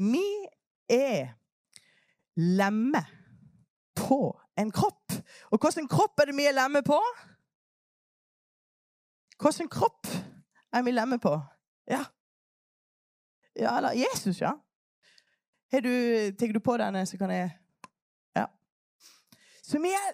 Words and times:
vi 0.00 0.24
er 0.88 1.34
lemmer 2.36 3.04
på 3.94 4.40
en 4.58 4.70
kropp. 4.72 5.12
Og 5.50 5.58
hvilken 5.58 5.88
kropp 5.88 6.20
er 6.20 6.30
det 6.30 6.36
vi 6.36 6.46
er 6.48 6.56
lemmer 6.56 6.82
på? 6.86 6.98
Hvilken 9.40 9.68
kropp 9.68 10.08
er 10.72 10.82
vi 10.82 10.90
lemmer 10.90 11.20
på? 11.20 11.34
Ja. 11.90 12.04
Ja, 13.56 13.76
eller 13.76 13.92
Jesus, 13.92 14.40
ja. 14.40 14.52
Har 15.72 15.80
du, 15.80 15.92
Tar 16.38 16.52
du 16.52 16.60
på 16.60 16.76
denne, 16.76 17.06
så 17.06 17.18
kan 17.18 17.30
jeg 17.30 17.50
Ja. 18.36 18.46
Så 19.62 19.78
vi 19.78 19.88
er 19.88 20.12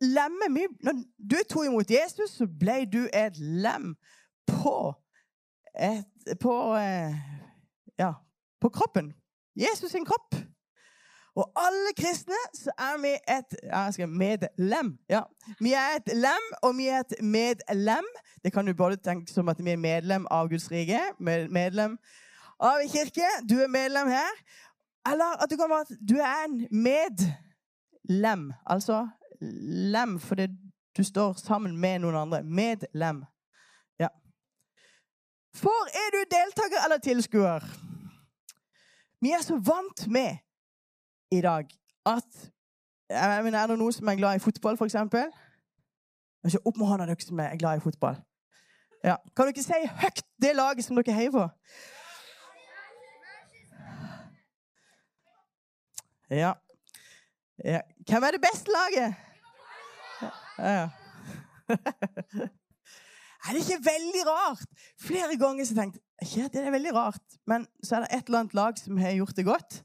lemmer. 0.00 0.68
Når 0.82 1.04
du 1.18 1.36
tok 1.48 1.66
imot 1.66 1.90
Jesus, 1.90 2.30
så 2.30 2.46
ble 2.46 2.84
du 2.92 3.08
et 3.12 3.36
lem 3.38 3.96
på 4.46 4.94
et, 5.74 6.04
På 6.40 6.76
eh, 6.76 7.16
Ja, 7.98 8.12
på 8.60 8.68
kroppen. 8.68 9.12
Jesus 9.56 9.90
sin 9.90 10.04
kropp. 10.04 10.34
Og 11.36 11.52
alle 11.56 11.92
kristne 11.96 12.36
så 12.54 12.72
er 12.78 12.98
vi 13.00 13.12
et 13.16 14.08
medlem. 14.08 14.98
Ja. 15.08 15.22
Vi 15.60 15.72
er 15.72 15.96
et 15.96 16.12
lem, 16.14 16.48
og 16.62 16.76
vi 16.76 16.88
er 16.88 17.00
et 17.00 17.14
medlem. 17.24 18.04
Det 18.44 18.52
kan 18.52 18.66
du 18.66 18.74
både 18.74 18.96
tenke 18.96 19.32
som 19.32 19.48
at 19.48 19.64
vi 19.64 19.70
er 19.70 19.76
medlem 19.76 20.26
av 20.30 20.48
Guds 20.48 20.70
rike, 20.70 21.00
medlem 21.18 21.96
av 22.60 22.82
en 22.82 22.88
kirke. 22.88 23.28
Du 23.48 23.54
er 23.60 23.68
medlem 23.68 24.08
her. 24.08 24.42
Eller 25.08 25.42
at 25.42 25.50
du 25.50 25.56
kan 25.56 25.70
være 25.70 25.80
at 25.80 25.96
du 26.08 26.16
er 26.16 26.44
en 26.44 26.66
medlem. 26.70 28.52
Altså 28.66 29.08
lem 29.92 30.18
fordi 30.20 30.46
du 30.96 31.04
står 31.04 31.32
sammen 31.32 31.76
med 31.76 31.98
noen 31.98 32.16
andre. 32.16 32.42
Medlem. 32.42 33.24
Ja. 33.98 34.08
For 35.56 35.88
er 36.04 36.12
du 36.12 36.20
deltaker 36.36 36.84
eller 36.84 36.98
tilskuer? 36.98 37.91
Vi 39.22 39.30
er 39.30 39.42
så 39.42 39.54
vant 39.54 40.08
med 40.10 40.36
i 41.30 41.40
dag 41.40 41.68
at 42.06 42.52
jeg 43.10 43.44
mener, 43.44 43.58
Er 43.58 43.66
det 43.66 43.78
noen 43.78 43.92
som 43.92 44.08
er 44.08 44.16
glad 44.16 44.36
i 44.36 44.38
fotball, 44.42 44.74
f.eks.? 44.74 44.94
Ikke 46.44 46.66
opp 46.66 46.76
med 46.76 46.86
hånda 46.86 47.06
dere 47.06 47.22
som 47.22 47.40
er 47.40 47.56
glad 47.56 47.78
i 47.78 47.84
fotball. 47.84 48.16
Ja. 49.04 49.16
Kan 49.36 49.46
dere 49.46 49.62
si 49.62 49.78
høyt 50.02 50.22
det 50.42 50.56
laget 50.56 50.84
som 50.84 50.98
dere 50.98 51.14
heier 51.14 51.30
på? 51.30 51.44
Ja. 56.30 56.52
ja. 57.64 57.80
Hvem 58.08 58.22
er 58.26 58.30
det 58.30 58.42
beste 58.42 58.74
laget? 58.74 59.14
Ja. 60.58 60.88
Er 63.42 63.56
det 63.56 63.62
ikke 63.64 63.84
veldig 63.84 64.22
rart? 64.28 64.68
Flere 65.00 65.36
ganger 65.40 65.64
så 65.66 65.74
tenkte 65.78 66.00
jeg 66.22 66.28
ja, 66.36 66.44
det 66.52 66.60
er 66.62 66.70
veldig 66.70 66.92
rart. 66.94 67.38
Men 67.50 67.66
så 67.82 67.96
er 67.96 68.00
det 68.04 68.14
et 68.14 68.28
eller 68.28 68.40
annet 68.44 68.54
lag 68.54 68.78
som 68.78 69.00
har 69.02 69.12
gjort 69.16 69.36
det 69.36 69.44
godt. 69.46 69.84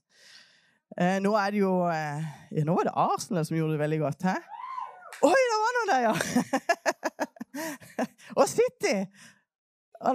Eh, 0.97 1.17
nå 1.21 1.35
er 1.37 1.51
det 1.53 1.59
jo 1.61 1.89
eh, 1.91 2.21
ja, 2.53 2.63
Nå 2.65 2.73
var 2.77 2.83
det 2.87 2.97
Arsenal 2.97 3.45
som 3.45 3.57
gjorde 3.57 3.73
det 3.75 3.81
veldig 3.81 3.99
godt. 4.03 4.21
Hæ? 4.29 4.35
Oi, 5.25 5.41
det 5.49 5.57
var 5.63 5.71
noen 5.77 5.91
der, 5.91 6.01
ja! 6.05 6.13
Og 8.39 8.45
City! 8.49 8.97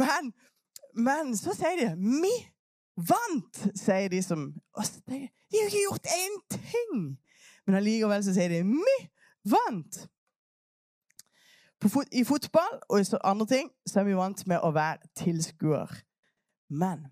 men, 0.00 0.22
men 0.98 1.36
så 1.38 1.54
sier 1.54 1.76
de 1.78 1.88
'Vi 1.94 2.34
vant', 2.98 3.70
sier 3.78 4.10
de 4.10 4.18
som 4.22 4.50
De 5.06 5.30
har 5.54 5.70
ikke 5.70 5.84
gjort 5.84 6.06
én 6.10 6.34
ting! 6.50 7.18
Men 7.66 7.74
allikevel 7.78 8.24
så 8.26 8.34
sier 8.34 8.50
de 8.50 8.66
'Vi 8.66 8.96
vant'. 9.54 10.10
Fot 11.86 12.06
I 12.12 12.24
fotball 12.24 12.80
og 12.88 13.00
i 13.00 13.04
andre 13.24 13.46
ting 13.46 13.70
så 13.86 14.00
er 14.00 14.04
vi 14.04 14.16
vant 14.18 14.46
med 14.46 14.58
å 14.66 14.72
være 14.74 14.98
tilskuer. 15.16 15.92
Men 16.70 17.06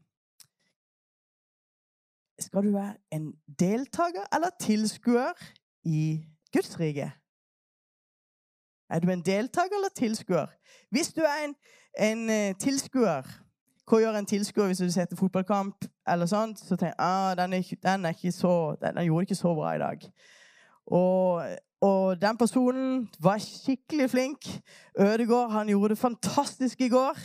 skal 2.43 2.67
du 2.67 2.73
være 2.75 2.97
en 3.15 3.33
deltaker 3.59 4.27
eller 4.35 4.51
tilskuer 4.61 5.39
i 5.85 6.27
Guds 6.53 6.81
rike? 6.81 7.13
Er 8.91 9.01
du 9.01 9.11
en 9.11 9.23
deltaker 9.23 9.79
eller 9.79 9.95
tilskuer? 9.97 10.47
Hvis 10.91 11.13
du 11.15 11.23
er 11.23 11.45
en, 11.45 11.55
en 11.99 12.31
uh, 12.31 12.59
tilskuer 12.59 13.27
Hva 13.87 13.99
gjør 14.03 14.19
en 14.19 14.27
tilskuer 14.27 14.67
hvis 14.67 14.83
du 14.83 14.91
setter 14.91 15.17
fotballkamp? 15.17 15.85
eller 16.09 16.27
sånt, 16.27 16.59
Så 16.59 16.77
tenker 16.77 16.87
jeg 16.87 16.95
ah, 16.99 17.35
den, 17.35 17.51
den, 17.83 18.05
er 18.05 18.31
så, 18.31 18.77
den 18.81 19.05
gjorde 19.05 19.23
ikke 19.23 19.35
så 19.35 19.55
bra 19.55 19.75
i 19.75 19.79
dag. 19.79 20.13
Og, 20.87 21.43
og, 21.87 22.21
den 22.21 22.39
personen 22.41 23.09
var 23.23 23.39
skikkelig 23.43 24.11
flink. 24.11 24.49
Ødegård 24.99 25.53
han 25.53 25.69
gjorde 25.69 25.95
det 25.95 25.99
fantastisk 25.99 26.81
i 26.81 26.89
går. 26.89 27.19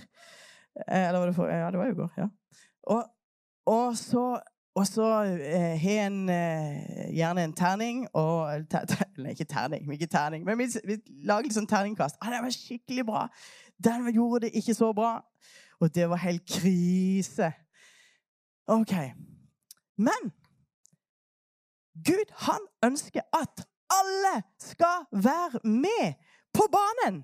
Eh, 0.87 1.07
eller 1.07 1.19
var 1.19 1.25
det 1.25 1.35
for 1.35 1.47
Ja, 1.47 1.71
det 1.71 1.79
var 1.79 1.91
i 1.91 1.99
går. 1.99 2.11
ja. 2.17 2.27
Og, 2.83 3.03
og 3.65 3.97
så 3.97 4.39
og 4.75 4.87
så 4.87 5.07
eh, 5.23 5.85
en 5.85 6.29
eh, 6.29 7.15
gjerne 7.15 7.43
en 7.43 7.53
terning 7.53 8.05
og 8.13 8.69
ter, 8.71 8.85
ter, 8.85 9.03
Nei, 9.17 9.33
ikke 9.35 9.45
terning, 9.45 9.89
ikke 9.93 10.07
terning, 10.07 10.45
men 10.47 10.57
vi, 10.57 10.69
vi 10.87 10.95
lager 11.27 11.43
litt 11.49 11.57
sånn 11.57 11.67
terningkast. 11.67 12.15
Ah, 12.21 12.31
'Den 12.31 12.45
var 12.45 12.55
skikkelig 12.55 13.05
bra.' 13.05 13.27
Den 13.83 14.07
gjorde 14.13 14.45
det 14.45 14.55
ikke 14.55 14.73
så 14.77 14.93
bra. 14.93 15.19
Og 15.81 15.89
det 15.95 16.09
var 16.09 16.21
helt 16.21 16.45
krise. 16.45 17.51
OK. 18.67 18.93
Men 19.97 20.31
Gud, 22.05 22.29
han 22.45 22.61
ønsker 22.85 23.25
at 23.33 23.65
alle 23.99 24.43
skal 24.59 25.05
være 25.11 25.59
med 25.63 26.13
på 26.53 26.63
banen 26.71 27.23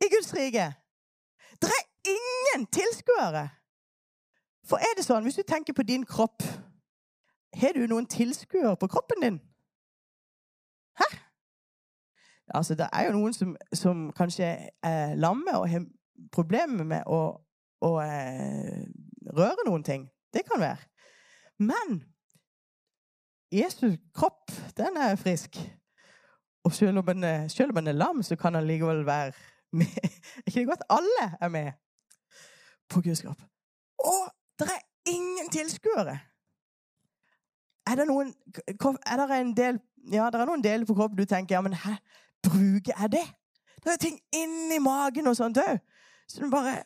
i 0.00 0.08
Guds 0.14 0.34
rike. 0.34 0.66
Det 1.62 1.70
er 1.78 1.84
ingen 2.16 2.66
tilskuere. 2.66 3.48
For 4.68 4.76
er 4.76 4.96
det 4.96 5.04
sånn, 5.06 5.24
hvis 5.24 5.38
du 5.40 5.46
tenker 5.48 5.72
på 5.72 5.82
din 5.82 6.04
kropp 6.06 6.42
Har 7.56 7.72
du 7.72 7.86
noen 7.88 8.06
tilskuere 8.06 8.76
på 8.76 8.86
kroppen 8.92 9.22
din? 9.24 9.38
Hæ? 11.00 11.06
Altså, 12.54 12.74
det 12.74 12.88
er 12.92 13.06
jo 13.06 13.14
noen 13.16 13.32
som, 13.32 13.54
som 13.72 14.10
kanskje 14.12 14.50
er 14.84 15.14
lamme 15.16 15.56
og 15.56 15.64
har 15.72 15.86
problemer 16.32 16.84
med 16.84 17.08
å, 17.08 17.20
å 17.80 17.90
eh, 18.04 18.84
røre 19.32 19.64
noen 19.66 19.84
ting. 19.84 20.04
Det 20.34 20.44
kan 20.48 20.60
være. 20.60 20.84
Men 21.58 22.02
Jesu 23.52 23.96
kropp, 24.14 24.50
den 24.76 24.96
er 24.96 25.16
frisk. 25.16 25.56
Og 26.64 26.72
selv 26.72 26.98
om 26.98 27.08
en, 27.08 27.50
selv 27.50 27.70
om 27.70 27.78
en 27.78 27.86
er 27.86 27.92
lam, 27.92 28.22
så 28.22 28.36
kan 28.36 28.54
han 28.54 28.66
likevel 28.66 29.06
være 29.06 29.32
med. 29.72 29.86
Er 30.36 30.42
ikke 30.46 30.60
det 30.60 30.66
godt 30.66 30.84
alle 30.90 31.36
er 31.40 31.48
med 31.48 31.72
på 32.90 33.00
Guds 33.00 33.22
kropp? 33.22 33.42
Og 33.98 34.34
det 34.58 34.68
er 34.68 35.10
ingen 35.10 35.48
tilskuere. 35.52 36.18
Er 37.86 37.94
det 37.96 38.06
noen 38.06 38.34
Er 39.06 39.16
det 39.16 39.40
en 39.40 39.56
del 39.56 39.80
Ja, 40.12 40.28
det 40.30 40.40
er 40.40 40.46
noen 40.46 40.64
deler 40.64 40.86
på 40.86 40.94
kroppen 40.94 41.18
du 41.18 41.24
tenker 41.24 41.54
ja, 41.54 41.60
men 41.60 41.72
hæ, 41.72 41.94
bruker 42.42 42.92
jeg 43.00 43.12
det? 43.12 43.24
Det 43.84 43.92
er 43.92 43.96
ting 43.96 44.18
inni 44.34 44.78
magen 44.78 45.26
og 45.26 45.36
sånt 45.36 45.58
òg. 45.58 45.80
Så 46.28 46.44
du 46.44 46.50
bare 46.50 46.82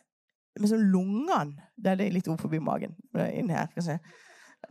Med 0.59 0.69
sånn 0.69 0.85
lungene 0.93 1.67
Det 1.75 1.91
er 1.91 2.13
litt 2.13 2.27
opp 2.27 2.41
forbi 2.41 2.59
magen. 2.59 2.95
Inn 3.33 3.49
her. 3.49 3.67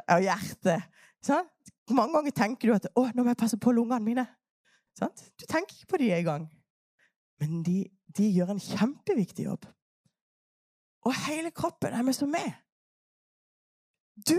Og 0.09 0.23
hjertet. 0.23 0.89
Sånn? 1.23 1.49
Hvor 1.87 1.95
mange 1.99 2.15
ganger 2.15 2.31
tenker 2.31 2.69
du 2.69 2.75
at 2.75 2.87
'Å, 2.97 3.11
nå 3.15 3.23
må 3.23 3.31
jeg 3.31 3.37
passe 3.37 3.59
på 3.59 3.73
lungene 3.73 4.05
mine'? 4.05 4.27
Sant? 4.99 5.25
Du 5.41 5.47
tenker 5.47 5.75
ikke 5.75 5.93
på 5.95 6.01
de 6.03 6.13
engang. 6.13 6.49
Men 7.41 7.63
de, 7.63 7.87
de 8.17 8.29
gjør 8.31 8.53
en 8.55 8.61
kjempeviktig 8.61 9.45
jobb. 9.45 9.67
Og 11.03 11.15
hele 11.27 11.51
kroppen 11.51 11.93
er 11.93 12.03
med 12.03 12.15
som 12.15 12.29
med. 12.31 12.53
Du 14.29 14.39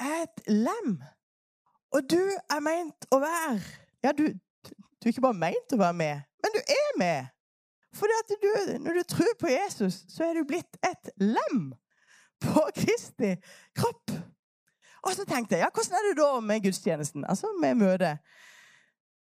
er 0.00 0.22
et 0.24 0.48
lem. 0.48 0.96
Og 1.92 2.10
du 2.10 2.20
er 2.50 2.62
meint 2.64 3.06
å 3.10 3.20
være 3.22 3.60
Ja, 4.02 4.12
du, 4.16 4.24
du 4.32 5.04
er 5.04 5.12
ikke 5.12 5.26
bare 5.26 5.36
meint 5.36 5.74
å 5.74 5.78
være 5.80 5.96
med, 5.98 6.22
men 6.42 6.54
du 6.54 6.60
er 6.72 6.98
med. 6.98 7.28
For 7.92 8.08
når 8.78 8.94
du 8.96 9.02
tror 9.02 9.34
på 9.40 9.50
Jesus, 9.50 10.04
så 10.08 10.24
er 10.24 10.38
du 10.38 10.46
blitt 10.48 10.78
et 10.86 11.10
lem 11.20 11.72
på 12.40 12.62
Kristi 12.76 13.34
kropp. 13.76 14.14
Og 15.02 15.12
så 15.16 15.24
tenkte 15.24 15.56
jeg, 15.56 15.64
ja, 15.64 15.70
hvordan 15.74 15.96
er 15.98 16.08
det 16.08 16.16
da 16.18 16.40
med 16.40 16.62
gudstjenesten? 16.64 17.24
Altså 17.24 17.46
med 17.60 17.74
møtet. 17.74 18.18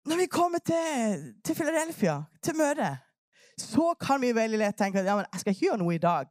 Når 0.06 0.18
vi 0.19 0.25
kommer 0.25 0.60
til, 0.60 1.33
til 1.45 1.56
Philadelphia, 1.56 2.24
til 2.44 2.56
møtet, 2.56 2.98
så 3.57 3.94
kan 4.00 4.21
vi 4.21 4.36
veldig 4.36 4.60
lett 4.60 4.77
tenke 4.77 5.00
at 5.00 5.06
ja, 5.06 5.15
men 5.15 5.25
jeg 5.33 5.39
skal 5.39 5.54
ikke 5.54 5.65
gjøre 5.65 5.80
noe 5.80 5.95
i 5.95 6.01
dag. 6.04 6.27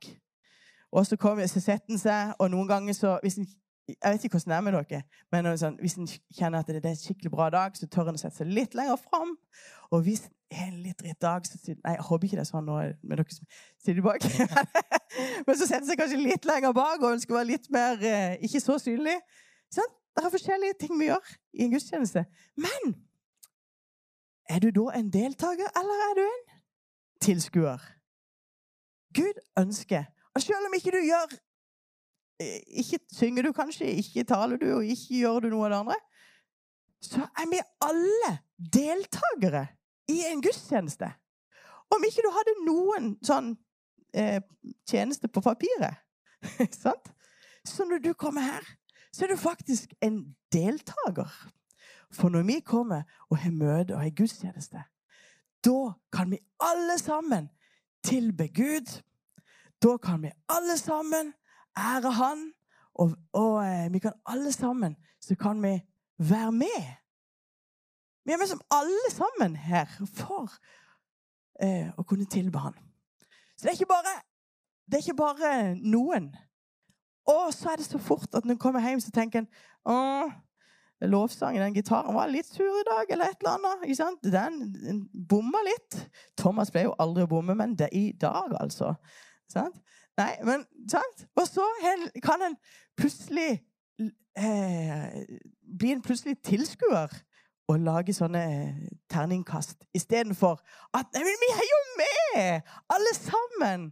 Og 0.92 1.06
så 1.06 1.16
kommer 1.16 1.46
så 1.46 1.60
setter 1.60 1.94
en 1.94 2.00
seg, 2.00 2.34
og 2.38 2.50
noen 2.52 2.68
ganger 2.68 2.96
så 2.96 3.14
hvis 3.22 3.38
en, 3.40 3.48
Jeg 3.94 4.14
vet 4.14 4.24
ikke 4.24 4.38
hvordan 4.38 4.52
det 4.52 4.56
er 4.56 4.64
med 4.66 4.74
dere, 4.76 5.02
men 5.32 5.48
sånn, 5.60 5.78
hvis 5.82 5.96
en 6.00 6.08
kjenner 6.08 6.62
at 6.62 6.70
det 6.70 6.80
er 6.82 6.92
en 6.92 6.98
skikkelig 7.00 7.32
bra 7.32 7.48
dag, 7.52 7.76
så 7.78 7.88
tør 7.90 8.10
en 8.10 8.18
å 8.18 8.22
sette 8.22 8.40
seg 8.40 8.50
litt 8.52 8.76
lenger 8.78 9.00
fram. 9.00 9.34
Og 9.92 10.04
hvis 10.06 10.24
det 10.26 10.58
er 10.58 10.66
en 10.68 10.82
litt 10.84 10.98
dritt 11.00 11.20
dag, 11.22 11.46
så 11.48 11.60
sier 11.60 11.78
Nei, 11.80 11.94
jeg 11.96 12.06
håper 12.08 12.28
ikke 12.28 12.38
det 12.38 12.44
er 12.44 12.50
sånn 12.50 12.68
nå 12.68 12.78
med 13.02 13.20
dere 13.20 13.36
som 13.36 13.48
sitter 13.82 14.04
bak. 14.04 14.26
men 15.46 15.58
så 15.58 15.68
setter 15.68 15.88
seg 15.88 16.00
kanskje 16.00 16.20
litt 16.20 16.48
lenger 16.48 16.74
bak 16.76 17.00
og 17.02 17.16
ønsker 17.16 17.34
å 17.34 17.40
være 17.40 17.50
litt 17.52 17.70
mer 17.74 18.04
eh, 18.06 18.36
ikke 18.46 18.62
så 18.64 18.78
synlig. 18.82 19.18
Sånn? 19.72 19.96
Det 20.12 20.20
er 20.26 20.34
forskjellige 20.34 20.78
ting 20.82 20.98
vi 21.00 21.08
gjør 21.08 21.32
i 21.56 21.64
en 21.66 21.72
gudstjeneste. 21.72 22.26
Men 22.60 22.94
er 24.52 24.60
du 24.60 24.68
da 24.76 24.90
en 24.98 25.08
deltaker, 25.12 25.70
eller 25.80 26.04
er 26.10 26.18
du 26.18 26.24
en 26.26 26.42
tilskuer? 27.24 27.80
Gud 29.16 29.40
ønsker 29.60 30.08
Og 30.34 30.40
selv 30.40 30.66
om 30.66 30.74
ikke 30.76 30.92
du 30.94 31.02
gjør 31.04 31.32
Ikke 32.82 33.00
synger 33.12 33.46
du 33.46 33.52
kanskje, 33.56 33.90
ikke 34.02 34.24
taler 34.28 34.60
du, 34.60 34.68
og 34.78 34.86
ikke 34.86 35.20
gjør 35.22 35.44
du 35.44 35.52
noe 35.52 35.66
av 35.68 35.72
det 35.72 35.80
andre, 35.82 35.98
så 37.02 37.24
er 37.26 37.48
vi 37.50 37.58
alle 37.82 38.30
deltakere 38.72 39.66
i 40.12 40.20
en 40.28 40.42
gudstjeneste. 40.42 41.08
Om 41.92 42.06
ikke 42.08 42.24
du 42.24 42.30
hadde 42.32 42.54
noen 42.66 43.08
sånn 43.26 43.50
eh, 44.14 44.38
tjeneste 44.88 45.28
på 45.28 45.42
papiret. 45.44 45.98
Sant? 46.82 47.10
Så 47.66 47.86
når 47.86 48.02
du 48.02 48.12
kommer 48.18 48.46
her, 48.46 48.68
så 49.12 49.26
er 49.26 49.34
du 49.34 49.40
faktisk 49.40 49.92
en 50.02 50.22
deltaker. 50.54 51.30
For 52.12 52.32
når 52.32 52.46
vi 52.48 52.60
kommer 52.64 53.04
og 53.30 53.38
har 53.42 53.54
møte 53.54 53.94
og 53.96 54.02
har 54.02 54.16
gudstjeneste, 54.16 54.82
da 55.64 55.92
kan 56.12 56.32
vi 56.32 56.40
alle 56.60 56.98
sammen 56.98 57.48
tilbe 58.04 58.48
Gud. 58.48 58.88
Da 59.82 59.96
kan 60.02 60.22
vi 60.22 60.32
alle 60.48 60.76
sammen 60.78 61.32
ære 61.76 62.12
Han. 62.12 62.52
Og, 62.94 63.14
og 63.32 63.64
eh, 63.64 63.92
vi 63.92 63.98
kan 63.98 64.12
alle 64.26 64.52
sammen 64.52 64.96
så 65.20 65.34
kan 65.34 65.62
vi 65.62 65.80
være 66.18 66.52
med. 66.52 66.82
Vi 68.24 68.32
er 68.32 68.36
med 68.36 68.46
som 68.46 68.60
alle 68.70 69.10
sammen 69.10 69.56
her 69.56 69.86
for 70.06 70.50
eh, 71.62 71.90
å 71.98 72.02
kunne 72.02 72.26
tilbe 72.30 72.58
han. 72.58 72.76
Så 73.56 73.68
det 73.68 73.80
er 73.80 73.88
bare, 73.88 74.14
det 74.86 74.98
er 74.98 75.04
ikke 75.04 75.18
bare 75.18 75.74
noen. 75.74 76.30
Og 77.26 77.52
så 77.54 77.72
er 77.72 77.76
det 77.76 77.86
så 77.86 77.98
fort 77.98 78.34
at 78.34 78.44
når 78.44 78.56
en 78.56 78.62
kommer 78.62 78.88
hjem, 78.88 79.00
så 79.00 79.10
tenker 79.10 79.42
en 79.42 79.48
Åh, 79.86 80.30
lovsangen, 81.00 81.62
den 81.62 81.74
gitaren 81.74 82.14
var 82.14 82.30
litt 82.30 82.46
sur 82.46 82.62
i 82.62 82.84
dag, 82.86 83.10
eller 83.10 83.24
et 83.24 83.40
eller 83.40 83.56
annet. 83.56 83.86
ikke 83.86 83.98
sant? 83.98 84.22
Den, 84.22 84.60
den 84.74 85.00
bomma 85.28 85.58
litt. 85.66 85.98
Thomas 86.38 86.70
ble 86.70 86.84
jo 86.86 86.94
aldri 87.02 87.24
å 87.26 87.30
bomme, 87.30 87.56
men 87.58 87.74
det 87.78 87.88
i 87.98 88.12
dag, 88.20 88.54
altså. 88.60 88.94
Sant? 89.50 89.80
Nei, 90.20 90.32
men 90.44 90.64
sant? 90.90 91.26
Og 91.40 91.46
så 91.48 91.64
kan 92.24 92.42
en 92.44 92.56
plutselig 92.96 93.62
eh, 94.36 95.22
bli 95.78 95.92
en 95.92 96.02
plutselig 96.04 96.36
tilskuer 96.44 97.14
og 97.70 97.80
lage 97.80 98.14
sånne 98.16 98.42
eh, 98.42 98.82
terningkast 99.12 99.86
istedenfor 99.96 100.60
at 100.98 101.08
Nei, 101.14 101.24
men 101.24 101.42
vi 101.44 101.50
er 101.54 101.66
jo 101.70 101.80
med, 102.02 102.70
alle 102.92 103.16
sammen! 103.16 103.90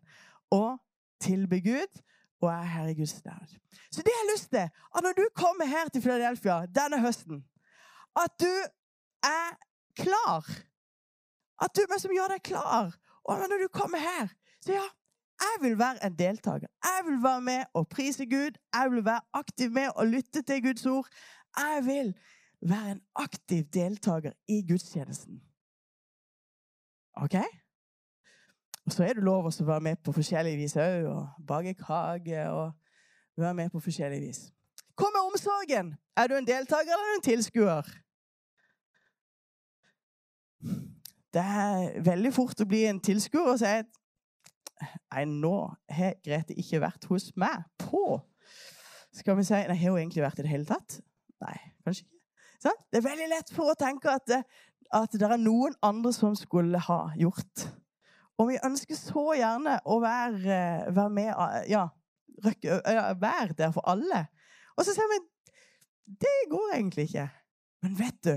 Og 0.51 0.81
tilbe 1.23 1.61
Gud 1.63 2.01
og 2.41 2.49
er 2.51 2.63
her 2.63 2.89
i 2.91 2.95
Guds 2.99 3.25
navn. 3.25 3.49
Så 3.93 4.03
det 4.03 4.13
har 4.15 4.25
jeg 4.25 4.33
lyst 4.33 4.51
til, 4.51 4.67
at 4.97 5.03
når 5.05 5.13
du 5.13 5.25
kommer 5.37 5.65
her 5.69 5.89
til 5.89 6.03
Philadelphia 6.03 6.65
denne 6.67 7.01
høsten, 7.01 7.45
at 8.17 8.33
du 8.41 8.55
er 9.23 9.51
klar. 9.99 10.47
At 11.63 11.77
du 11.77 11.83
er 11.85 12.01
som 12.01 12.15
gjør 12.15 12.33
deg 12.35 12.43
klar. 12.43 12.97
Og 13.25 13.39
når 13.39 13.63
du 13.63 13.69
kommer 13.69 13.99
her, 13.99 14.33
så 14.65 14.73
ja, 14.73 14.87
jeg 15.41 15.57
vil 15.61 15.79
være 15.79 16.07
en 16.07 16.19
deltaker. 16.19 16.69
Jeg 16.85 17.01
vil 17.07 17.23
være 17.23 17.41
med 17.41 17.65
og 17.75 17.89
prise 17.89 18.27
Gud. 18.27 18.59
Jeg 18.75 18.91
vil 18.91 19.05
være 19.05 19.21
aktiv 19.33 19.71
med 19.71 19.89
og 19.97 20.07
lytte 20.07 20.43
til 20.43 20.63
Guds 20.63 20.87
ord. 20.87 21.09
Jeg 21.57 21.83
vil 21.85 22.15
være 22.71 22.91
en 22.91 23.01
aktiv 23.17 23.65
deltaker 23.65 24.33
i 24.49 24.63
gudstjenesten. 24.69 25.41
OK? 27.17 27.35
Og 28.87 28.93
så 28.93 29.05
er 29.05 29.13
det 29.13 29.25
lov 29.25 29.47
å 29.47 29.65
være 29.65 29.81
med 29.81 30.01
på 30.05 30.13
forskjellig 30.13 30.57
vis 30.59 30.77
òg, 30.81 31.05
og 31.07 31.47
bake 31.47 31.75
kake 31.79 32.47
og 32.51 32.73
være 33.37 33.55
med 33.55 33.71
på 33.71 33.81
forskjellig 33.81 34.21
vis. 34.23 34.41
Hva 34.99 35.11
med 35.15 35.27
omsorgen? 35.31 35.93
Er 36.17 36.29
du 36.29 36.37
en 36.37 36.49
deltaker 36.49 36.93
eller 36.93 37.17
en 37.17 37.25
tilskuer? 37.25 37.93
Det 41.31 41.45
er 41.45 42.01
veldig 42.03 42.33
fort 42.35 42.61
å 42.61 42.67
bli 42.69 42.83
en 42.89 43.01
tilskuer 43.01 43.53
og 43.53 43.61
si 43.61 43.71
at 43.71 44.00
Nei, 44.81 45.25
nå 45.29 45.55
har 45.93 46.17
Grete 46.25 46.57
ikke 46.59 46.81
vært 46.83 47.05
hos 47.11 47.31
meg 47.41 47.67
på 47.81 48.21
Skal 49.17 49.37
vi 49.39 49.45
si 49.45 49.59
Nei, 49.59 49.77
har 49.77 49.93
hun 49.93 50.01
egentlig 50.01 50.25
vært 50.25 50.41
i 50.41 50.47
det 50.47 50.53
hele 50.53 50.69
tatt? 50.69 51.01
Nei, 51.45 51.57
kanskje 51.85 52.07
ikke. 52.07 52.19
Det 52.61 52.99
er 53.01 53.07
veldig 53.07 53.29
lett 53.31 53.53
for 53.57 53.73
å 53.73 53.79
tenke 53.79 54.13
at 54.13 54.27
det, 54.29 54.41
at 54.93 55.15
det 55.17 55.25
er 55.25 55.41
noen 55.41 55.77
andre 55.87 56.13
som 56.13 56.35
skulle 56.37 56.81
ha 56.85 56.99
gjort. 57.17 57.65
Og 58.37 58.51
vi 58.51 58.59
ønsker 58.67 58.99
så 58.99 59.25
gjerne 59.39 59.79
å 59.89 59.97
være, 60.03 60.59
være 60.93 61.15
med 61.17 61.71
Ja, 61.71 61.87
være 63.21 63.57
der 63.57 63.73
for 63.73 63.89
alle. 63.89 64.27
Og 64.77 64.85
så 64.85 64.93
ser 64.97 65.09
vi 65.13 65.21
det 66.21 66.51
går 66.51 66.75
egentlig 66.75 67.09
ikke. 67.09 67.29
Men 67.83 67.99
vet 67.99 68.19
du, 68.25 68.35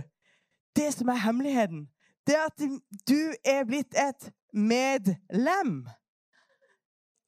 det 0.75 0.93
som 0.93 1.09
er 1.09 1.23
hemmeligheten, 1.23 1.87
det 2.27 2.35
er 2.37 2.45
at 2.45 2.63
du 3.09 3.33
er 3.43 3.65
blitt 3.67 3.97
et 3.97 4.29
medlem. 4.53 5.87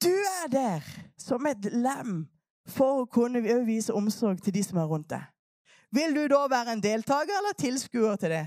Du 0.06 0.14
er 0.14 0.48
der 0.52 0.82
som 1.18 1.46
et 1.50 1.66
lem 1.74 2.28
for 2.70 3.02
å 3.02 3.08
kunne 3.10 3.42
vise 3.66 3.94
omsorg 3.94 4.44
til 4.44 4.54
de 4.54 4.62
som 4.66 4.78
er 4.78 4.90
rundt 4.90 5.10
deg. 5.10 5.24
Vil 5.96 6.14
du 6.14 6.28
da 6.30 6.44
være 6.52 6.76
en 6.76 6.84
deltaker 6.84 7.34
eller 7.40 7.58
tilskuer 7.58 8.20
til 8.22 8.34
det? 8.36 8.46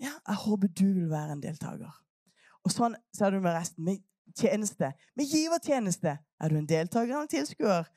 Ja, 0.00 0.12
jeg 0.28 0.36
håper 0.44 0.68
du 0.68 0.86
vil 0.86 1.10
være 1.10 1.36
en 1.36 1.42
deltaker. 1.42 1.92
Og 2.64 2.72
sånn 2.72 2.96
ser 3.16 3.32
du 3.32 3.40
med 3.40 3.54
resten. 3.56 3.84
Med 3.84 4.02
tjeneste. 4.36 4.92
Med 5.16 5.32
givertjeneste. 5.32 6.16
Er 6.40 6.52
du 6.52 6.58
en 6.60 6.68
deltaker 6.68 7.12
eller 7.12 7.24
en 7.24 7.32
tilskuer? 7.32 7.88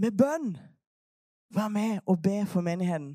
Med 0.00 0.16
bønn. 0.16 0.56
Vær 1.56 1.70
med 1.72 2.02
og 2.06 2.20
be 2.22 2.42
for 2.50 2.64
menigheten. 2.66 3.14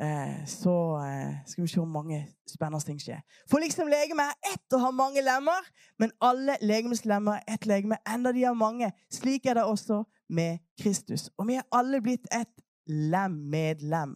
Eh, 0.00 0.46
så 0.46 0.74
eh, 1.02 1.34
skal 1.46 1.62
vi 1.62 1.68
se 1.68 1.80
hvor 1.80 1.90
mange 1.90 2.20
spennende 2.46 2.84
ting 2.86 3.00
skjer. 3.02 3.18
For 3.50 3.58
liksom 3.58 3.90
legeme 3.90 4.28
er 4.30 4.52
ett 4.52 4.76
og 4.76 4.80
har 4.80 4.94
mange 4.94 5.24
lemmer, 5.26 5.66
men 5.98 6.12
alle 6.22 6.54
legemslemmer 6.62 7.40
er 7.40 7.56
ett 7.56 7.66
legeme, 7.66 7.98
enda 8.06 8.32
de 8.32 8.44
har 8.46 8.54
mange. 8.54 8.92
Slik 9.10 9.46
er 9.46 9.58
det 9.58 9.64
også 9.64 10.04
med 10.28 10.58
Kristus. 10.80 11.30
Og 11.38 11.48
vi 11.48 11.58
er 11.58 11.66
alle 11.72 12.02
blitt 12.02 12.30
et 12.32 12.54
lem 12.86 13.40
med 13.50 13.82
lem. 13.82 14.14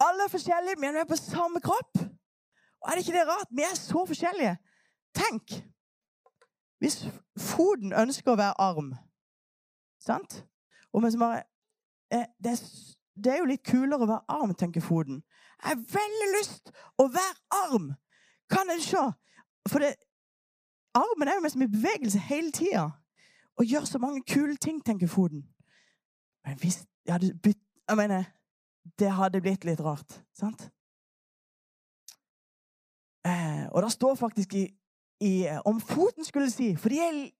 Alle 0.00 0.26
er 0.26 0.30
forskjellige, 0.30 0.80
men 0.80 0.94
vi 0.94 1.00
er 1.00 1.08
på 1.08 1.16
samme 1.16 1.60
kropp. 1.64 1.96
Og 2.82 2.90
er 2.90 2.98
det 2.98 3.06
ikke 3.06 3.18
det 3.18 3.28
rart? 3.28 3.48
Vi 3.50 3.64
er 3.64 3.74
så 3.74 4.04
forskjellige. 4.06 4.56
Tenk 5.16 5.62
hvis 6.78 7.06
foten 7.40 7.94
ønsker 7.96 8.34
å 8.34 8.38
være 8.38 8.60
arm, 8.60 8.90
sant? 10.04 10.42
Og 10.92 11.00
mens 11.02 11.16
bare 11.16 11.42
eh, 12.12 12.26
det, 12.42 12.52
er, 12.52 12.60
det 13.24 13.32
er 13.32 13.38
jo 13.40 13.48
litt 13.48 13.64
kulere 13.64 14.04
å 14.04 14.10
være 14.10 14.36
arm, 14.36 14.52
tenker 14.54 14.84
Foden. 14.84 15.22
Jeg 15.62 15.70
har 15.70 15.84
veldig 15.92 16.28
lyst 16.36 16.72
å 17.00 17.08
være 17.08 17.62
arm. 17.64 17.90
Kan 18.52 18.70
en 18.70 18.82
se? 18.84 19.02
For 19.66 19.82
det, 19.82 19.94
armen 20.94 21.28
er 21.28 21.38
jo 21.38 21.44
mest 21.46 21.58
i 21.58 21.66
bevegelse 21.66 22.22
hele 22.28 22.52
tida 22.54 22.90
og 23.56 23.64
gjør 23.64 23.86
så 23.88 23.98
mange 23.98 24.20
kule 24.28 24.56
ting, 24.60 24.82
tenker 24.84 25.08
Foden. 25.08 25.46
Men 26.44 26.58
hvis 26.60 26.84
jeg 27.06 27.12
hadde 27.12 27.34
bytt 27.42 27.62
Jeg 27.86 27.96
mener, 27.96 28.24
det 28.98 29.10
hadde 29.14 29.38
blitt 29.40 29.64
litt 29.64 29.78
rart, 29.80 30.16
sant? 30.34 30.64
Eh, 33.22 33.66
og 33.70 33.82
det 33.82 33.92
står 33.92 34.14
faktisk 34.18 34.54
i, 34.58 34.64
i, 35.22 35.46
Om 35.64 35.78
foten 35.80 36.26
skulle 36.26 36.50
si 36.50 36.72
Fordi 36.76 36.98
jeg 36.98 37.30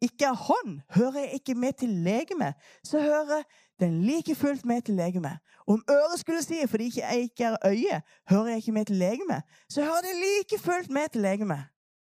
ikke 0.00 0.28
er 0.28 0.34
hånd, 0.34 0.80
hører 0.94 1.18
jeg 1.20 1.40
ikke 1.40 1.54
med 1.54 1.72
til 1.72 1.88
legemet, 1.88 2.54
så 2.84 3.00
hører 3.00 3.42
den 3.80 4.02
like 4.02 4.34
fullt 4.34 4.64
med 4.64 4.82
til 4.82 4.94
legemet. 4.94 5.38
Om 5.66 5.84
øret 5.90 6.20
skulle 6.20 6.42
si 6.42 6.66
fordi 6.66 6.92
jeg 6.96 7.20
ikke 7.20 7.44
er 7.44 7.56
øye, 7.66 8.02
hører 8.30 8.46
jeg 8.46 8.56
ikke 8.56 8.72
med 8.72 8.84
til 8.84 8.96
legemet, 8.96 9.42
så 9.68 9.82
hører 9.82 10.02
det 10.06 10.16
like 10.24 10.62
fullt 10.62 10.90
med 10.90 11.08
til 11.12 11.20
legemet, 11.20 11.64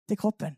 til 0.07 0.17
kroppen. 0.17 0.57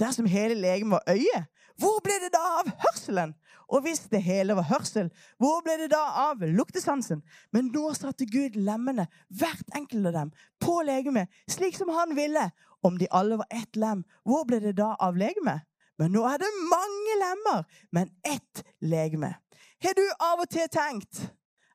Dersom 0.00 0.26
hele 0.26 0.54
legemet 0.54 0.92
var 0.92 1.14
øye, 1.14 1.44
hvor 1.80 2.00
ble 2.04 2.16
det 2.24 2.32
da 2.34 2.42
av 2.60 2.70
hørselen? 2.84 3.34
Og 3.70 3.84
hvis 3.84 4.00
det 4.10 4.22
hele 4.22 4.56
var 4.58 4.66
hørsel, 4.68 5.10
hvor 5.38 5.60
ble 5.64 5.76
det 5.78 5.90
da 5.92 6.00
av 6.26 6.42
luktesansen? 6.42 7.22
Men 7.54 7.70
nå 7.74 7.92
satte 7.94 8.26
Gud 8.26 8.58
lemmene, 8.58 9.06
hvert 9.28 9.76
enkelt 9.78 10.10
av 10.10 10.16
dem, 10.16 10.32
på 10.60 10.80
legemet, 10.86 11.30
slik 11.48 11.78
som 11.78 11.92
han 11.94 12.16
ville. 12.18 12.50
Om 12.82 12.98
de 12.98 13.08
alle 13.14 13.38
var 13.38 13.48
ett 13.54 13.76
lem, 13.76 14.02
hvor 14.24 14.44
ble 14.48 14.58
det 14.64 14.74
da 14.80 14.94
av 14.98 15.16
legemet? 15.20 15.62
Men 16.00 16.12
nå 16.16 16.24
er 16.26 16.40
det 16.40 16.50
mange 16.72 17.16
lemmer, 17.20 17.64
men 17.92 18.10
ett 18.24 18.64
legeme. 18.80 19.34
Har 19.80 19.96
du 19.96 20.04
av 20.20 20.42
og 20.42 20.48
til 20.52 20.68
tenkt 20.72 21.22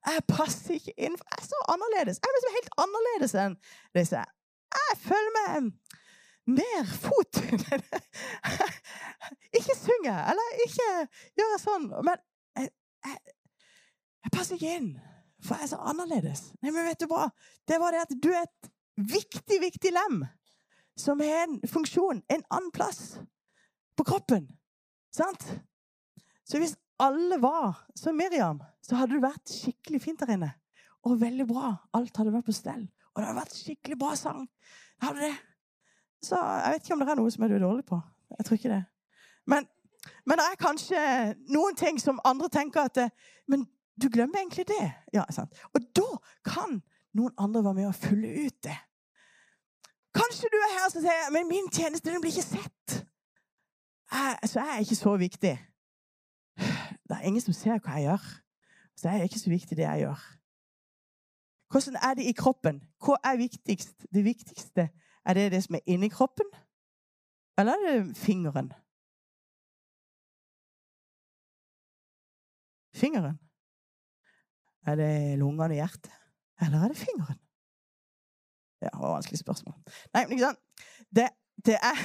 jeg 0.06 0.22
passer 0.30 0.78
ikke 0.78 0.94
inn, 1.02 1.16
for 1.18 1.26
jeg 1.32 1.42
er 1.42 1.48
så 1.48 1.60
annerledes. 1.74 2.20
Jeg 2.22 2.30
er 2.30 2.36
liksom 2.36 2.56
helt 2.56 2.76
annerledes 2.84 3.34
enn 3.42 3.56
disse. 3.98 4.22
Jeg 4.76 4.98
føler 5.02 5.32
meg 5.38 5.72
mer 6.60 6.92
fot. 6.92 7.40
ikke 9.58 9.78
synge, 9.80 10.14
eller 10.14 10.62
ikke 10.68 10.90
gjøre 11.42 11.58
sånn. 11.64 11.90
Men 12.06 12.22
jeg, 12.60 12.70
jeg, 13.08 13.18
jeg, 14.28 14.34
passer 14.36 14.60
ikke 14.60 14.78
inn, 14.78 14.92
for 15.42 15.58
jeg 15.58 15.68
er 15.68 15.74
så 15.74 15.82
annerledes. 15.90 16.46
Nei, 16.62 16.70
men 16.70 16.86
vet 16.86 17.02
du 17.02 17.10
hva? 17.10 17.26
Det 17.66 17.82
var 17.82 17.96
det 17.96 18.06
at 18.06 18.16
du 18.22 18.30
er 18.30 18.46
et 18.46 18.72
viktig, 19.16 19.62
viktig 19.64 19.94
lem 19.96 20.22
som 21.00 21.20
har 21.20 21.48
en 21.48 21.58
funksjon 21.68 22.22
en 22.32 22.46
annen 22.54 22.72
plass 22.76 23.18
på 23.98 24.06
kroppen. 24.08 24.46
Sant? 25.12 25.44
Så 26.46 26.62
hvis 26.62 26.78
alle 27.00 27.42
var 27.42 27.76
som 27.96 28.16
Miriam, 28.16 28.62
så 28.82 28.96
hadde 28.96 29.18
det 29.18 29.26
vært 29.26 29.52
skikkelig 29.52 30.02
fint 30.02 30.22
der 30.22 30.36
inne. 30.36 30.52
Og 31.06 31.20
veldig 31.22 31.46
bra. 31.48 31.74
Alt 31.94 32.18
hadde 32.18 32.34
vært 32.34 32.48
på 32.48 32.56
stell. 32.56 32.88
Og 33.14 33.22
det 33.22 33.28
hadde 33.28 33.40
vært 33.40 33.58
skikkelig 33.58 33.98
bra 34.00 34.16
sang. 34.20 34.46
Hadde 35.04 35.28
det. 35.28 35.36
Så 36.26 36.40
jeg 36.40 36.74
vet 36.74 36.86
ikke 36.86 36.96
om 36.96 37.04
det 37.04 37.14
er 37.14 37.20
noe 37.20 37.34
som 37.34 37.46
er 37.46 37.52
du 37.52 37.58
er 37.60 37.66
dårlig 37.66 37.86
på. 37.86 38.00
Jeg 38.38 38.46
tror 38.48 38.60
ikke 38.60 38.74
det. 38.74 38.82
Men, 39.46 39.68
men 40.26 40.42
det 40.42 40.48
er 40.48 40.62
kanskje 40.62 41.02
noen 41.54 41.78
ting 41.78 42.00
som 42.02 42.22
andre 42.26 42.50
tenker 42.50 42.90
at 42.90 42.96
det, 42.98 43.10
Men 43.48 43.68
du 44.02 44.10
glemmer 44.10 44.42
egentlig 44.42 44.66
det. 44.68 44.92
Ja, 45.14 45.24
sant? 45.32 45.54
Og 45.74 45.84
da 45.96 46.08
kan 46.44 46.82
noen 47.16 47.32
andre 47.38 47.64
være 47.64 47.74
med 47.74 47.88
og 47.92 47.96
fylle 47.96 48.32
ut 48.48 48.58
det. 48.64 48.78
Kanskje 50.16 50.50
du 50.52 50.58
er 50.58 50.74
her 50.80 50.90
som 50.92 51.04
sier 51.04 51.32
men 51.36 51.48
min 51.48 51.70
tjeneste 51.72 52.12
den 52.12 52.24
blir 52.24 52.32
ikke 52.32 52.48
sett. 52.48 52.98
Jeg, 54.12 54.50
så 54.50 54.64
er 54.64 54.84
ikke 54.84 54.98
så 55.00 55.16
viktig. 55.20 55.54
Det 57.06 57.18
er 57.18 57.28
ingen 57.28 57.42
som 57.42 57.54
ser 57.54 57.80
hva 57.80 58.00
jeg 58.00 58.10
gjør. 58.10 58.26
Så 58.96 59.08
det 59.08 59.14
er 59.14 59.28
ikke 59.28 59.40
så 59.40 59.50
viktig, 59.50 59.78
det 59.78 59.86
jeg 59.86 60.06
gjør. 60.06 60.22
Hvordan 61.72 61.96
er 62.02 62.14
det 62.14 62.26
i 62.30 62.38
kroppen? 62.38 62.84
Hva 63.04 63.18
er 63.24 63.38
viktigst? 63.38 64.06
Det 64.14 64.24
viktigste 64.24 64.90
er 65.26 65.34
det 65.34 65.52
det 65.52 65.64
som 65.64 65.76
er 65.76 65.84
inni 65.86 66.08
kroppen, 66.10 66.46
eller 67.58 67.72
er 67.74 68.04
det 68.04 68.18
fingeren? 68.18 68.74
Fingeren? 72.96 73.40
Er 74.88 74.96
det 74.96 75.40
lungene 75.40 75.64
og 75.64 75.74
hjertet? 75.74 76.12
Eller 76.62 76.84
er 76.84 76.88
det 76.88 76.98
fingeren? 76.98 77.40
Ja, 78.82 78.90
det 78.94 79.00
var 79.00 79.14
vanskelig 79.14 79.40
spørsmål. 79.40 79.76
Nei, 80.14 80.24
men 80.24 80.32
ikke 80.32 80.46
sant? 80.46 80.60
Det, 81.16 81.30
det, 81.66 81.76
er, 81.76 82.00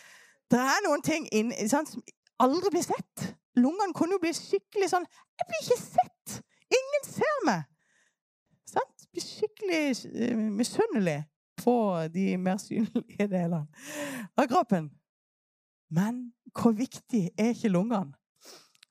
det 0.50 0.58
er 0.58 0.86
noen 0.86 1.02
ting 1.02 1.28
inn, 1.32 1.52
sant, 1.68 1.90
som 1.92 2.02
aldri 2.40 2.72
blir 2.72 2.86
sett. 2.86 3.26
Lungene 3.56 3.94
kunne 3.96 4.16
jo 4.16 4.22
bli 4.22 4.32
skikkelig 4.36 4.88
sånn 4.92 5.04
'Jeg 5.04 5.48
blir 5.48 5.62
ikke 5.64 5.80
sett! 5.82 6.38
Ingen 6.72 7.04
ser 7.04 7.38
meg!' 7.48 7.68
Sant? 8.64 9.06
Blir 9.12 9.26
skikkelig 9.26 9.82
uh, 10.08 10.36
misunnelig 10.56 11.18
på 11.60 11.76
de 12.14 12.36
mer 12.36 12.56
synlige 12.56 13.28
delene 13.28 13.66
av 14.36 14.48
kroppen. 14.48 14.88
Men 15.92 16.32
hvor 16.56 16.72
viktig 16.72 17.30
er 17.36 17.52
ikke 17.52 17.68
lungene? 17.68 18.16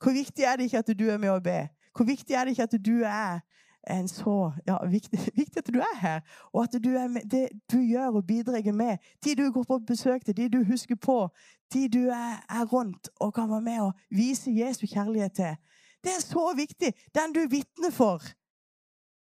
Hvor 0.02 0.14
viktig 0.14 0.46
er 0.46 0.58
det 0.58 0.70
ikke 0.70 0.82
at 0.82 0.94
du 0.98 1.08
er 1.10 1.18
med 1.22 1.34
å 1.34 1.42
be? 1.42 1.70
Hvor 1.96 2.06
viktig 2.06 2.36
er 2.36 2.46
det 2.46 2.56
ikke 2.56 2.70
at 2.70 2.78
du 2.86 3.02
er 3.06 3.42
en 3.90 4.08
så 4.08 4.52
ja, 4.68 4.78
viktig, 4.86 5.20
viktig, 5.42 5.58
at 5.58 5.74
du 5.74 5.80
er 5.80 5.98
her, 6.00 6.20
og 6.54 6.64
at 6.64 6.84
du 6.84 6.90
er 6.90 7.08
med, 7.08 7.22
det 7.32 7.50
du 7.72 7.80
gjør 7.82 8.08
og 8.22 8.28
bidrar 8.28 8.72
med, 8.72 8.98
de 9.24 9.36
du 9.36 9.52
går 9.52 9.64
på 9.64 9.80
besøk 9.88 10.26
til, 10.26 10.38
de 10.38 10.50
du 10.50 10.64
husker 10.64 10.96
på, 10.96 11.30
de 11.74 11.88
du 11.90 12.08
er, 12.08 12.46
er 12.50 12.66
rundt 12.66 13.10
og 13.20 13.34
kan 13.34 13.50
være 13.50 13.62
med 13.62 13.80
og 13.80 13.94
vise 14.10 14.52
Jesu 14.52 14.86
kjærlighet 14.88 15.34
til. 15.34 15.56
Det 16.04 16.12
er 16.12 16.22
så 16.22 16.54
viktig. 16.58 16.94
Den 17.16 17.34
du 17.34 17.40
vitner 17.50 17.92
for. 17.92 18.22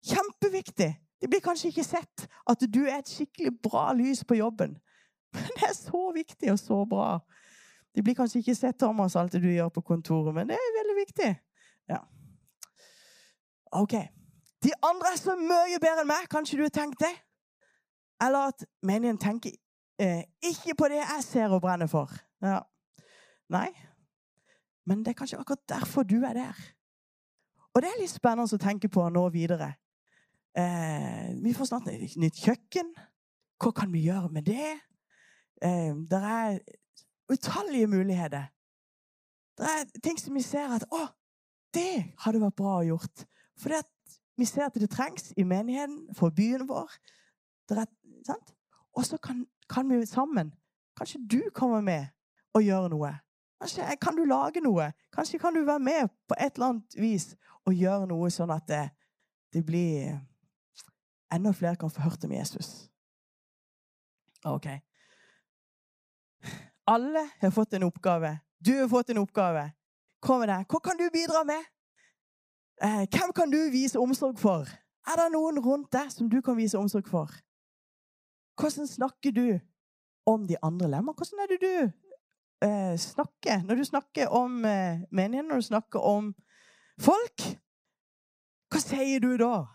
Kjempeviktig. 0.07 0.95
Det 1.21 1.29
blir 1.29 1.39
kanskje 1.43 1.67
ikke 1.67 1.83
sett 1.83 2.27
at 2.49 2.63
du 2.73 2.85
er 2.85 2.99
et 2.99 3.09
skikkelig 3.09 3.51
bra 3.63 3.91
lys 3.93 4.23
på 4.23 4.37
jobben, 4.39 4.77
men 5.33 5.49
det 5.55 5.65
er 5.67 5.75
så 5.75 6.11
viktig 6.15 6.51
og 6.51 6.59
så 6.59 6.85
bra. 6.85 7.19
Det 7.95 8.03
blir 8.03 8.15
kanskje 8.15 8.39
ikke 8.39 8.55
sett, 8.55 8.79
Thomas, 8.79 9.15
alt 9.15 9.33
det 9.33 9.41
du 9.43 9.49
gjør 9.51 9.69
på 9.69 9.81
kontoret, 9.81 10.33
men 10.35 10.47
det 10.47 10.55
er 10.55 10.77
veldig 10.77 10.95
viktig. 10.99 11.29
Ja. 11.89 11.99
OK. 13.71 13.93
De 14.63 14.71
andre 14.83 15.13
er 15.13 15.19
så 15.19 15.35
mye 15.39 15.79
bedre 15.79 16.03
enn 16.03 16.09
meg. 16.09 16.27
Kanskje 16.31 16.59
du 16.59 16.65
har 16.65 16.73
tenkt 16.75 16.99
det? 17.03 17.13
Eller 18.19 18.51
at 18.51 18.65
menigheten 18.83 19.21
tenker 19.21 19.53
eh, 20.01 20.25
ikke 20.43 20.75
på 20.79 20.89
det 20.91 20.99
jeg 20.99 21.23
ser 21.23 21.55
og 21.55 21.61
brenner 21.63 21.87
for. 21.87 22.11
Ja. 22.43 22.59
Nei. 23.49 23.69
Men 24.87 25.05
det 25.05 25.13
er 25.13 25.19
kanskje 25.21 25.39
akkurat 25.39 25.63
derfor 25.69 26.03
du 26.03 26.17
er 26.27 26.35
der. 26.35 26.59
Og 27.73 27.83
det 27.83 27.91
er 27.91 28.01
litt 28.01 28.11
spennende 28.11 28.57
å 28.57 28.61
tenke 28.61 28.89
på 28.91 29.05
nå 29.13 29.23
videre. 29.31 29.71
Eh, 30.57 31.29
vi 31.39 31.53
får 31.55 31.69
snart 31.69 31.87
et 31.91 32.17
nytt 32.19 32.39
kjøkken. 32.43 32.91
Hva 33.59 33.71
kan 33.75 33.91
vi 33.93 34.07
gjøre 34.07 34.31
med 34.33 34.47
det? 34.49 34.73
Eh, 35.63 35.93
det 36.09 36.21
er 36.33 36.59
utallige 37.31 37.87
muligheter. 37.87 38.49
Det 39.59 39.71
er 39.75 40.01
ting 40.03 40.19
som 40.19 40.35
vi 40.35 40.43
ser 40.43 40.71
at 40.75 40.85
Å, 40.91 41.05
det 41.75 42.15
hadde 42.23 42.41
vært 42.41 42.57
bra 42.57 42.79
å 42.79 42.87
gjort. 42.87 43.25
For 43.59 43.71
det 43.71 43.83
vi 44.39 44.45
ser 44.45 44.65
at 44.65 44.75
det 44.79 44.89
trengs 44.89 45.33
i 45.37 45.43
menigheten, 45.43 46.15
for 46.15 46.29
byen 46.29 46.67
vår. 46.67 46.91
Og 48.95 49.05
så 49.05 49.17
kan, 49.17 49.45
kan, 49.69 49.89
vi 49.89 50.05
sammen 50.05 50.53
Kanskje 50.97 51.19
du 51.31 51.41
kommer 51.53 51.81
med 51.81 52.07
og 52.53 52.63
gjør 52.63 52.87
noe. 52.91 53.11
Kanskje 53.61 53.95
kan 54.01 54.15
du 54.15 54.25
lage 54.25 54.61
noe. 54.63 54.91
Kanskje 55.13 55.39
kan 55.39 55.53
du 55.53 55.61
være 55.65 55.79
med 55.79 56.09
på 56.27 56.35
et 56.39 56.55
eller 56.55 56.65
annet 56.65 56.95
vis 56.97 57.35
og 57.65 57.73
gjøre 57.73 58.07
noe 58.09 58.31
sånn 58.31 58.51
at 58.51 58.65
det, 58.67 58.89
det 59.53 59.63
blir 59.65 60.17
Enda 61.29 61.51
flere 61.53 61.77
kan 61.77 61.91
få 61.93 62.01
hørt 62.01 62.23
om 62.25 62.31
Jesus. 62.33 62.89
OK. 64.49 64.65
Alle 66.89 67.21
har 67.39 67.51
fått 67.53 67.73
en 67.77 67.85
oppgave. 67.85 68.39
Du 68.57 68.71
har 68.79 68.89
fått 68.89 69.09
en 69.13 69.21
oppgave. 69.21 69.67
Kom 70.19 70.41
med 70.41 70.49
det. 70.49 70.63
Hva 70.65 70.79
kan 70.81 70.97
du 70.97 71.05
bidra 71.13 71.43
med? 71.45 71.67
Eh, 72.83 73.05
hvem 73.11 73.31
kan 73.35 73.51
du 73.51 73.57
vise 73.71 73.99
omsorg 73.99 74.39
for? 74.39 74.67
Er 75.09 75.17
det 75.19 75.31
noen 75.33 75.59
rundt 75.59 75.91
deg 75.91 76.11
som 76.13 76.29
du 76.31 76.39
kan 76.41 76.55
vise 76.55 76.79
omsorg 76.79 77.07
for? 77.11 77.33
Hvordan 78.59 78.87
snakker 78.87 79.33
du 79.35 79.59
om 80.25 80.45
de 80.47 80.55
andre 80.63 80.87
lemmer? 80.87 81.13
Hvordan 81.13 81.43
er 81.43 81.51
det 81.51 81.59
du 81.63 81.73
eh, 82.67 82.95
snakker 82.99 83.65
når 83.67 83.75
du 83.75 83.83
snakker 83.83 84.31
om 84.31 84.63
eh, 84.65 85.03
menigheten, 85.11 85.49
når 85.51 85.59
du 85.59 85.67
snakker 85.67 85.99
om 85.99 86.31
folk? 87.01 87.45
Hva 88.71 88.83
sier 88.83 89.19
du 89.19 89.33
da? 89.41 89.65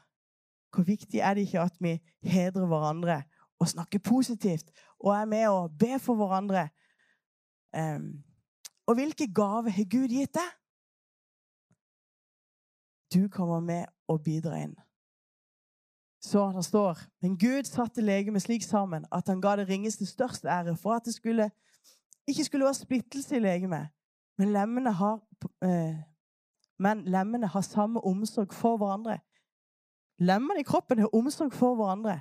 Hvor 0.72 0.88
viktig 0.88 1.20
er 1.20 1.36
det 1.36 1.44
ikke 1.44 1.68
at 1.68 1.76
vi 1.84 1.98
hedrer 2.24 2.66
hverandre 2.66 3.22
og 3.60 3.68
snakker 3.68 4.00
positivt 4.00 4.72
og 4.98 5.12
er 5.12 5.28
med 5.28 5.48
og 5.48 5.76
ber 5.78 6.00
for 6.00 6.16
hverandre? 6.16 6.70
Um, 7.76 8.24
og 8.86 8.94
hvilke 8.94 9.28
gaver 9.34 9.70
har 9.70 9.90
Gud 9.90 10.08
gitt 10.08 10.34
deg? 10.34 10.50
Du 13.14 13.28
kommer 13.28 13.60
med 13.60 13.84
og 14.08 14.22
bidra 14.24 14.58
inn. 14.62 14.74
Så 16.24 16.52
det 16.56 16.64
står 16.64 16.98
Men 17.22 17.38
Gud 17.38 17.64
satte 17.64 18.00
legemet 18.00 18.42
slik 18.42 18.62
sammen 18.62 19.04
at 19.12 19.28
han 19.28 19.40
ga 19.40 19.56
det 19.56 19.68
ringeste 19.68 20.06
størst 20.06 20.44
ære, 20.44 20.76
for 20.76 20.92
at 20.92 21.04
det 21.04 21.14
skulle, 21.14 21.50
ikke 22.26 22.44
skulle 22.44 22.64
være 22.64 22.74
splittelse 22.74 23.36
i 23.36 23.38
legemet. 23.38 23.88
Men 24.38 24.52
lemmene 24.52 24.92
har, 24.92 25.20
eh, 25.62 25.96
men 26.78 27.04
lemmene 27.04 27.46
har 27.46 27.60
samme 27.60 28.00
omsorg 28.00 28.52
for 28.54 28.76
hverandre. 28.76 29.18
Lemmene 30.18 30.60
i 30.60 30.62
kroppen 30.62 30.98
har 30.98 31.14
omsorg 31.14 31.52
for 31.52 31.74
hverandre. 31.74 32.20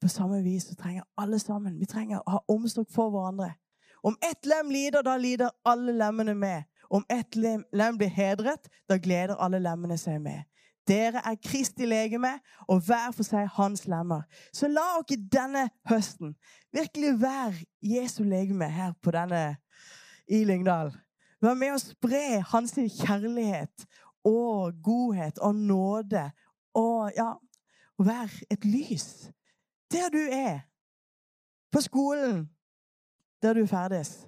På 0.00 0.08
samme 0.08 0.42
vis 0.42 0.62
så 0.62 0.74
trenger 0.74 1.02
alle 1.16 1.38
sammen 1.38 1.80
vi 1.80 1.86
trenger 1.86 2.18
å 2.18 2.30
ha 2.30 2.38
omsorg 2.48 2.90
for 2.90 3.10
hverandre. 3.10 3.54
Om 4.02 4.16
ett 4.22 4.46
lem 4.46 4.68
lider, 4.68 5.02
da 5.02 5.16
lider 5.16 5.50
alle 5.64 5.92
lemmene 5.92 6.34
med. 6.34 6.62
Om 6.94 7.04
ett 7.10 7.34
lem 7.36 7.96
blir 7.98 8.08
hedret, 8.08 8.68
da 8.88 8.96
gleder 9.02 9.40
alle 9.42 9.58
lemmene 9.58 9.96
seg 9.98 10.20
med. 10.22 10.44
Dere 10.86 11.22
er 11.24 11.38
Kristi 11.42 11.88
legeme, 11.88 12.36
og 12.68 12.84
hver 12.86 13.10
for 13.16 13.26
seg 13.26 13.48
hans 13.56 13.86
lemmer. 13.90 14.22
Så 14.52 14.68
la 14.68 15.00
dere 15.00 15.24
denne 15.32 15.64
høsten 15.88 16.36
virkelig 16.74 17.16
være 17.22 17.64
Jesu 17.82 18.22
legeme 18.22 18.68
her 18.70 18.92
på 19.02 19.14
denne 19.16 19.56
i 20.28 20.44
Lyngdal. 20.44 20.92
Vær 21.42 21.56
med 21.58 21.74
å 21.74 21.80
spre 21.82 22.42
hans 22.52 22.76
kjærlighet 22.76 23.86
og 24.24 24.76
godhet 24.84 25.40
og 25.42 25.56
nåde 25.56 26.28
og 26.74 27.10
ja, 27.16 27.32
vær 27.98 28.30
et 28.50 28.64
lys 28.64 29.30
der 29.92 30.10
du 30.12 30.22
er. 30.30 30.64
På 31.72 31.80
skolen, 31.80 32.48
der 33.42 33.54
du 33.54 33.66
ferdes. 33.66 34.26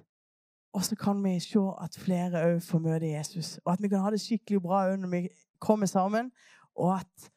Og 0.73 0.83
så 0.83 0.95
kan 0.95 1.23
vi 1.23 1.39
se 1.39 1.59
at 1.81 1.97
flere 1.97 2.43
òg 2.51 2.61
får 2.61 2.79
møte 2.83 3.09
Jesus. 3.09 3.57
Og 3.65 3.73
at 3.73 3.81
vi 3.81 3.89
kan 3.89 4.03
ha 4.03 4.11
det 4.11 4.21
skikkelig 4.21 4.61
bra 4.61 4.83
når 4.95 5.09
vi 5.09 5.27
kommer 5.59 5.85
sammen. 5.85 6.31
Og 6.75 6.99
at 6.99 7.29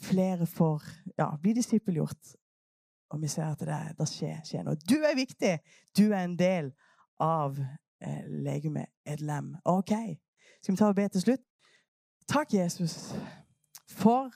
flere 0.00 0.46
får 0.46 0.82
ja, 1.18 1.28
bli 1.42 1.52
disippelgjort. 1.52 2.34
Og 3.10 3.22
vi 3.22 3.28
ser 3.28 3.50
at 3.50 3.60
det, 3.60 3.78
det 3.98 4.08
skjer, 4.08 4.40
skjer, 4.46 4.64
noe. 4.64 4.78
Du 4.88 4.96
er 5.02 5.16
viktig! 5.18 5.58
Du 5.98 6.10
er 6.10 6.24
en 6.24 6.38
del 6.38 6.72
av 7.20 7.58
eh, 7.58 8.24
legemet, 8.46 8.90
et 9.04 9.20
lem. 9.20 9.56
OK. 9.64 9.92
Skal 10.62 10.74
vi 10.74 10.78
ta 10.78 10.90
og 10.90 10.96
be 10.96 11.08
til 11.08 11.24
slutt? 11.24 11.44
Takk, 12.30 12.54
Jesus, 12.54 13.14
for, 13.90 14.30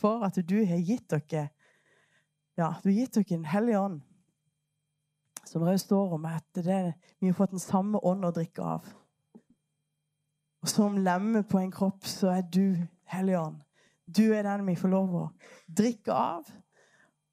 for 0.00 0.24
at 0.24 0.40
du 0.48 0.56
har 0.64 0.80
gitt 0.80 1.10
dere 1.12 1.48
ja, 2.58 2.72
du 2.82 2.88
har 2.88 2.94
gitt 2.96 3.14
dere 3.14 3.36
en 3.36 3.44
hellig 3.46 3.76
ånd 3.78 3.98
som 5.48 5.64
det 5.66 5.80
står 5.80 6.14
om 6.14 6.26
at 6.28 6.44
det, 6.54 6.94
vi 7.20 7.26
har 7.26 7.36
fått 7.36 7.56
den 7.56 7.62
samme 7.62 8.00
ånd 8.04 8.24
å 8.24 8.32
drikke 8.34 8.62
av. 8.62 8.86
Og 10.62 10.68
som 10.68 10.98
lemme 10.98 11.42
på 11.46 11.58
en 11.58 11.72
kropp, 11.72 12.06
så 12.06 12.32
er 12.34 12.42
du 12.42 12.76
Helligånd. 13.08 13.60
Du 14.04 14.34
er 14.34 14.42
den 14.44 14.66
vi 14.66 14.76
får 14.76 14.92
lov 14.92 15.14
å 15.16 15.26
drikke 15.68 16.12
av. 16.12 16.48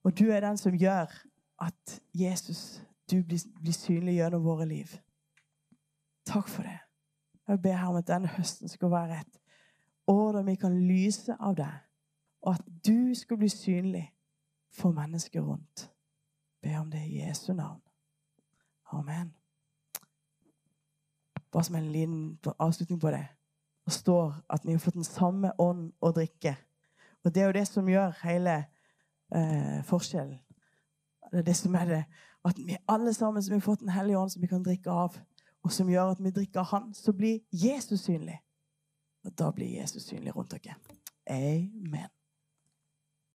Og 0.03 0.13
du 0.15 0.29
er 0.31 0.43
den 0.45 0.57
som 0.57 0.75
gjør 0.75 1.11
at 1.61 1.95
Jesus, 2.13 2.81
du 3.11 3.21
blir, 3.23 3.41
blir 3.61 3.75
synlig 3.75 4.19
gjennom 4.19 4.43
våre 4.43 4.67
liv. 4.69 4.91
Takk 6.27 6.47
for 6.51 6.67
det. 6.67 6.77
Jeg 7.47 7.61
ber 7.61 7.77
her 7.77 7.89
om 7.91 7.99
at 7.99 8.07
denne 8.07 8.31
høsten 8.37 8.69
skal 8.69 8.91
være 8.91 9.19
et 9.19 9.41
år 10.07 10.31
der 10.37 10.45
vi 10.47 10.55
kan 10.55 10.77
lyse 10.87 11.35
av 11.39 11.57
deg, 11.57 11.73
og 12.41 12.53
at 12.53 12.65
du 12.87 13.13
skal 13.17 13.37
bli 13.41 13.49
synlig 13.49 14.05
for 14.73 14.93
mennesker 14.95 15.41
rundt 15.41 15.89
Be 16.65 16.79
om 16.79 16.89
det 16.91 17.03
i 17.05 17.19
Jesu 17.19 17.53
navn. 17.53 17.81
Amen. 18.93 19.33
Bare 21.51 21.63
som 21.63 21.75
en 21.75 21.91
liten 21.91 22.39
avslutning 22.59 22.99
på 22.99 23.11
det. 23.11 23.27
Det 23.85 23.93
står 23.93 24.33
at 24.49 24.65
vi 24.65 24.71
har 24.71 24.79
fått 24.79 24.97
den 24.97 25.03
samme 25.03 25.51
ånd 25.57 25.91
å 26.01 26.11
drikke. 26.11 26.55
Og 27.23 27.33
det 27.33 27.41
er 27.41 27.45
jo 27.45 27.57
det 27.57 27.67
som 27.67 27.89
gjør 27.89 28.17
hele 28.23 28.55
eh, 29.35 29.83
forskjellen. 29.85 30.39
Det 31.31 31.41
er 31.41 31.47
det 31.47 31.55
som 31.57 31.75
er 31.75 31.85
det. 31.89 32.03
At 32.45 32.59
vi 32.61 32.77
alle 32.87 33.13
sammen 33.13 33.43
som 33.43 33.53
har 33.53 33.63
fått 33.65 33.79
Den 33.79 33.89
hellige 33.89 34.17
ånd 34.17 34.31
som 34.31 34.41
vi 34.41 34.47
kan 34.47 34.63
drikke 34.63 34.91
av, 34.91 35.17
og 35.63 35.71
som 35.71 35.89
gjør 35.89 36.11
at 36.13 36.21
vi 36.21 36.31
drikker 36.31 36.59
av 36.59 36.65
Han, 36.65 36.93
så 36.93 37.13
blir 37.13 37.39
Jesus 37.51 38.05
synlig. 38.05 38.37
Og 39.25 39.33
da 39.37 39.51
blir 39.51 39.79
Jesus 39.79 40.05
synlig 40.05 40.35
rundt 40.35 40.51
dere. 40.51 40.75
Amen. 41.29 42.14